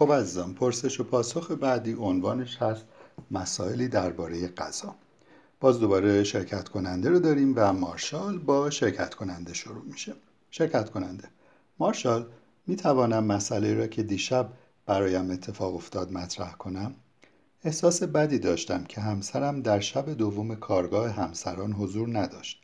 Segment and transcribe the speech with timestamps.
[0.00, 2.84] خب عزیزان پرسش و پاسخ بعدی عنوانش هست
[3.30, 4.94] مسائلی درباره غذا.
[5.60, 10.12] باز دوباره شرکت کننده رو داریم و مارشال با شرکت کننده شروع میشه.
[10.50, 11.28] شرکت کننده
[11.78, 12.26] مارشال
[12.66, 14.48] می توانم مسئله را که دیشب
[14.86, 16.94] برایم اتفاق افتاد مطرح کنم؟
[17.64, 22.62] احساس بدی داشتم که همسرم در شب دوم کارگاه همسران حضور نداشت.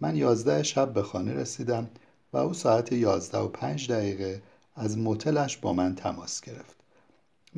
[0.00, 1.90] من یازده شب به خانه رسیدم
[2.32, 4.42] و او ساعت یازده و پنج دقیقه
[4.76, 6.75] از موتلش با من تماس گرفت.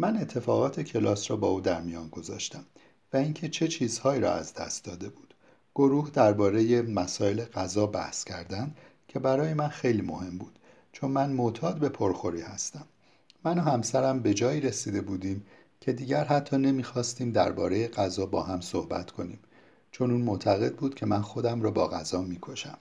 [0.00, 2.64] من اتفاقات کلاس را با او در میان گذاشتم
[3.12, 5.34] و اینکه چه چیزهایی را از دست داده بود.
[5.74, 8.76] گروه درباره مسائل غذا بحث کردند
[9.08, 10.58] که برای من خیلی مهم بود
[10.92, 12.84] چون من معتاد به پرخوری هستم.
[13.44, 15.46] من و همسرم به جایی رسیده بودیم
[15.80, 19.38] که دیگر حتی نمی‌خواستیم درباره غذا با هم صحبت کنیم
[19.90, 22.78] چون اون معتقد بود که من خودم را با غذا می‌کشم.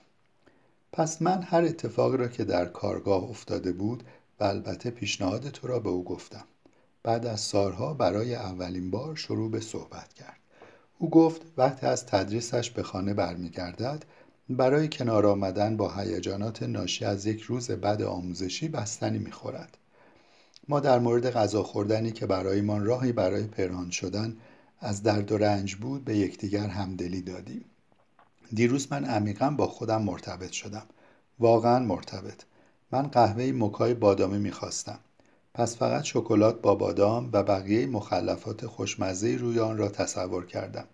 [0.92, 4.02] پس من هر اتفاقی را که در کارگاه افتاده بود
[4.40, 6.44] و البته پیشنهاد تو را به او گفتم.
[7.02, 10.38] بعد از سالها برای اولین بار شروع به صحبت کرد.
[10.98, 14.04] او گفت وقتی از تدریسش به خانه برمیگردد
[14.50, 19.78] برای کنار آمدن با هیجانات ناشی از یک روز بد آموزشی بستنی می‌خورد.
[20.68, 24.36] ما در مورد غذا خوردنی که برایمان راهی برای پنهان شدن
[24.80, 27.64] از درد و رنج بود به یکدیگر همدلی دادیم.
[28.52, 30.86] دیروز من عمیقا با خودم مرتبط شدم.
[31.38, 32.42] واقعا مرتبط.
[32.92, 34.98] من قهوه مکای بادامی می‌خواستم.
[35.54, 40.88] پس فقط شکلات با بادام و بقیه مخلفات خوشمزه روی آن را تصور کردم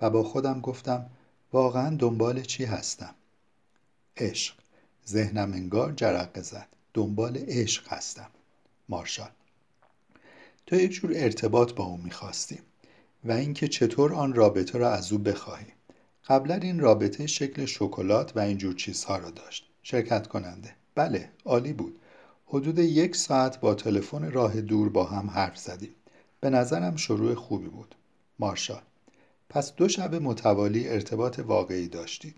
[0.00, 1.10] و با خودم گفتم
[1.52, 3.14] واقعا دنبال چی هستم؟
[4.16, 4.54] عشق.
[5.08, 6.68] ذهنم انگار جرقه زد.
[6.94, 8.30] دنبال عشق هستم.
[8.88, 9.30] مارشال.
[10.66, 12.58] تو یک جور ارتباط با او می‌خواستی
[13.24, 15.66] و اینکه چطور آن رابطه را از او بخواهی.
[16.26, 19.70] قبلا این رابطه شکل شکلات و اینجور چیزها را داشت.
[19.82, 20.74] شرکت کننده.
[20.94, 21.99] بله عالی بود.
[22.52, 25.94] حدود یک ساعت با تلفن راه دور با هم حرف زدیم.
[26.40, 27.94] به نظرم شروع خوبی بود.
[28.38, 28.82] مارشال.
[29.48, 32.34] پس دو شب متوالی ارتباط واقعی داشتید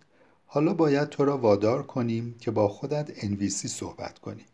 [0.46, 4.44] حالا باید تو را وادار کنیم که با خودت انویسی صحبت کنی.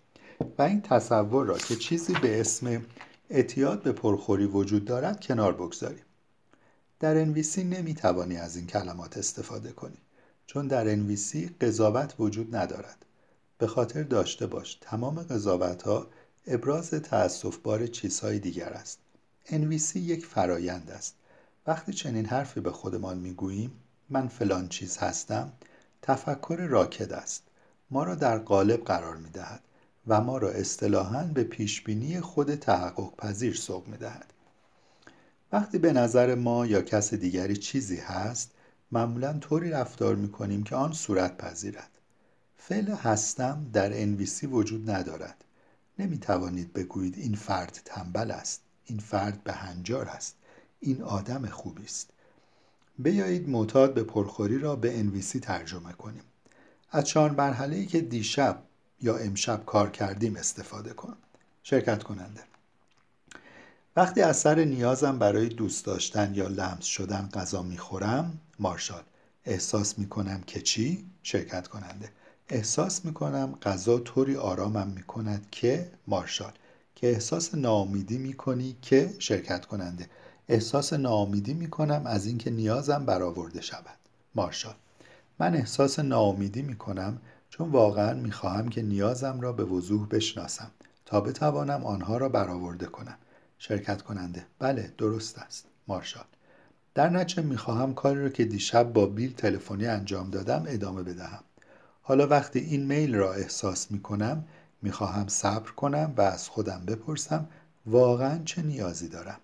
[0.58, 2.84] و این تصور را که چیزی به اسم
[3.30, 6.04] اعتیاد به پرخوری وجود دارد کنار بگذاریم.
[7.00, 9.98] در انویسی نمی توانی از این کلمات استفاده کنی.
[10.46, 13.04] چون در انویسی قضاوت وجود ندارد.
[13.58, 14.78] به خاطر داشته باش.
[14.80, 16.06] تمام قضاوت ها
[16.46, 18.98] ابراز تأصف بار چیزهای دیگر است.
[19.46, 21.14] انویسی یک فرایند است.
[21.66, 23.70] وقتی چنین حرفی به خودمان می‌گوییم
[24.10, 25.52] من فلان چیز هستم
[26.02, 27.42] تفکر راکد است.
[27.90, 29.60] ما را در قالب قرار می دهد
[30.06, 34.32] و ما را اصطلاحا به پیشبینی خود تحقق پذیر سوق می دهد.
[35.52, 38.50] وقتی به نظر ما یا کس دیگری چیزی هست
[38.92, 41.97] معمولا طوری رفتار می کنیم که آن صورت پذیرد.
[42.68, 45.44] فعل هستم در انویسی وجود ندارد.
[45.98, 48.60] نمی توانید بگویید این فرد تنبل است.
[48.84, 50.36] این فرد به هنجار است.
[50.80, 52.10] این آدم خوبی است.
[52.98, 56.22] بیایید معتاد به پرخوری را به انویسی ترجمه کنیم.
[56.90, 58.62] از چهار مرحله ای که دیشب
[59.00, 61.16] یا امشب کار کردیم استفاده کن.
[61.62, 62.40] شرکت کننده.
[63.96, 69.02] وقتی از سر نیازم برای دوست داشتن یا لمس شدن غذا می‌خورم مارشال
[69.44, 72.17] احساس می‌کنم که چی؟ شرکت کننده.
[72.50, 76.52] احساس می‌کنم غذا طوری آرامم می‌کند که مارشال
[76.94, 80.06] که احساس ناامیدی می‌کنی که شرکت کننده
[80.48, 83.98] احساس ناامیدی می‌کنم از اینکه نیازم برآورده شود.
[84.34, 84.74] مارشال
[85.38, 87.18] من احساس ناامیدی می‌کنم
[87.50, 90.70] چون واقعا می‌خواهم که نیازم را به وضوح بشناسم
[91.06, 93.18] تا بتوانم آنها را برآورده کنم.
[93.58, 95.64] شرکت کننده بله درست است.
[95.88, 96.24] مارشال
[96.94, 101.44] در نچه می‌خواهم کاری را که دیشب با بیل تلفنی انجام دادم ادامه بدهم.
[102.08, 104.44] حالا وقتی این میل را احساس می‌کنم
[104.82, 107.48] می‌خواهم صبر کنم و از خودم بپرسم
[107.86, 109.40] واقعا چه نیازی دارم.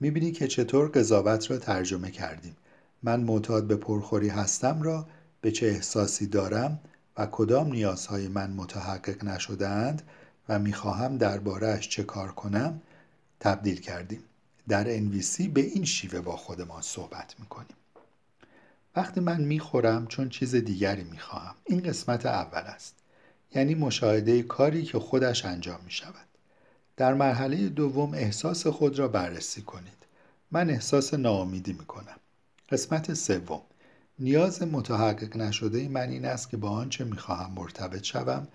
[0.00, 2.56] می‌بینی که چطور قضاوت را ترجمه کردیم.
[3.02, 5.06] من معتاد به پرخوری هستم را
[5.40, 6.80] به چه احساسی دارم
[7.16, 10.02] و کدام نیازهای من متحقق نشدهاند
[10.48, 12.80] و می‌خواهم دربارهش چه کار کنم
[13.40, 14.22] تبدیل کردیم.
[14.68, 17.76] در انویسی به این شیوه با خودمان صحبت می‌کنیم.
[18.96, 21.54] وقتی من می‌خورم چون چیز دیگری می‌خواهم.
[21.64, 22.94] این قسمت اول است.
[23.54, 26.26] یعنی مشاهده کاری که خودش انجام می شود
[26.96, 30.06] در مرحله دوم احساس خود را بررسی کنید.
[30.50, 32.16] من احساس ناامیدی می کنم
[32.70, 33.60] قسمت سوم.
[34.18, 38.48] نیاز متحقق نشده من این است که با آنچه می‌خواهم مرتبط شوم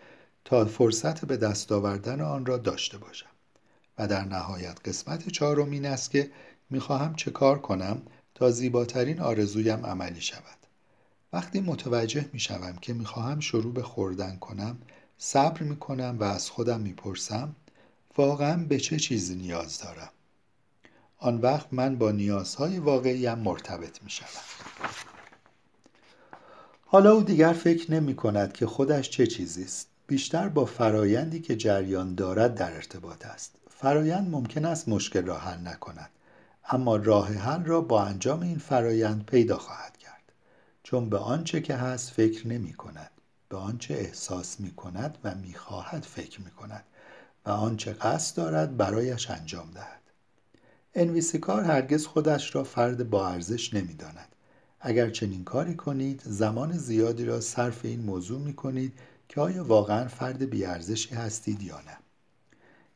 [0.45, 3.29] تا فرصت به دست آوردن آن را داشته باشم.
[3.97, 6.31] و در نهایت قسمت چهارم این است که
[6.69, 8.01] می‌خواهم چه کار کنم
[8.41, 10.57] تا زیباترین آرزویم عملی شود.
[11.33, 14.77] وقتی متوجه می شوم که می خواهم شروع به خوردن کنم
[15.17, 17.55] صبر می کنم و از خودم می پرسم
[18.17, 20.09] واقعا به چه چیزی نیاز دارم؟
[21.17, 24.27] آن وقت من با نیازهای واقعیم مرتبط می شدم.
[26.85, 29.87] حالا او دیگر فکر نمی کند که خودش چه چیزی است.
[30.07, 33.55] بیشتر با فرایندی که جریان دارد در ارتباط است.
[33.69, 36.09] فرایند ممکن است مشکل را حل نکند.
[36.69, 40.31] اما راه حل را با انجام این فرایند پیدا خواهد کرد.
[40.83, 43.11] چون به آنچه که هست فکر نمی کند
[43.49, 46.83] به آنچه احساس می کند و می خواهد فکر می کند
[47.45, 50.01] و آنچه قصد دارد برایش انجام دهد.
[50.95, 54.35] انویسیکار هرگز خودش را فرد با ارزش نمی داند.
[54.79, 58.93] اگر چنین کاری کنید زمان زیادی را صرف این موضوع می کنید
[59.29, 61.97] که آیا واقعا فرد بیارزشی هستید یا نه.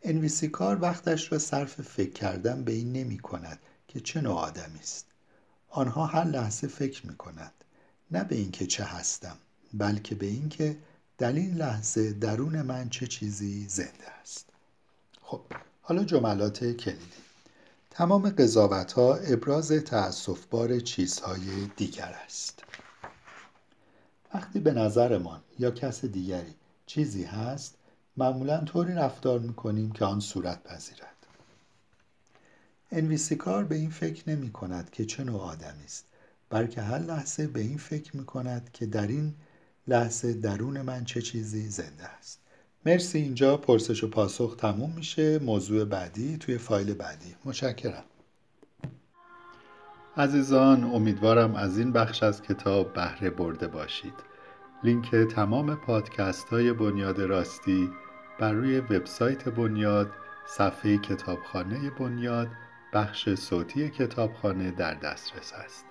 [0.08, 5.06] انویسیکار وقتش را صرف فکر کردن به این نمی کند که چه نوع آدمی است.
[5.70, 7.52] آنها هر لحظه فکر می کند.
[8.12, 9.38] نه به اینکه چه هستم
[9.74, 10.78] بلکه به اینکه
[11.18, 14.50] در این لحظه درون من چه چیزی زنده است.
[15.22, 15.42] خب
[15.82, 17.26] حالا جملات کلیدی.
[17.90, 22.64] تمام قضاوت ها ابراز تأصف بار چیزهای دیگر است.
[24.34, 26.56] وقتی به نظرمان یا کس دیگری
[26.86, 27.76] چیزی هست
[28.18, 31.16] معمولا طوری رفتار می‌کنیم که آن صورت پذیرد.
[32.92, 36.06] انویسیکار به این فکر نمی کند که چه نوع آدمی است
[36.50, 39.34] بلکه هر لحظه به این فکر می کند که در این
[39.88, 42.40] لحظه درون من چه چیزی زنده است.
[42.86, 45.40] مرسی اینجا پرسش و پاسخ تموم میشه.
[45.40, 47.36] موضوع بعدی توی فایل بعدی.
[47.46, 48.04] متشکرم.
[50.18, 54.14] عزیزان امیدوارم از این بخش از کتاب بهره برده باشید.
[54.84, 57.90] لینک تمام پادکست های بنیاد راستی
[58.40, 60.12] بر روی وبسایت بنیاد
[60.46, 62.48] صفحه کتابخانه بنیاد
[62.94, 65.86] بخش صوتی کتابخانه در دسترس است.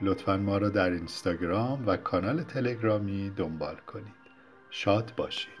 [0.00, 4.14] لطفا ما را در اینستاگرام و کانال تلگرامی دنبال کنید.
[4.70, 5.57] شاد باشید.